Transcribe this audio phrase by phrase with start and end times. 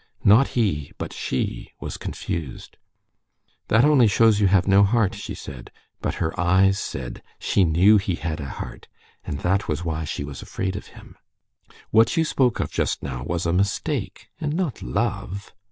[0.23, 2.75] Not he, but she, was confused.
[3.67, 5.69] "That only shows you have no heart," she said.
[6.01, 8.87] But her eyes said that she knew he had a heart,
[9.23, 11.17] and that was why she was afraid of him.
[11.91, 15.53] "What you spoke of just now was a mistake, and not love."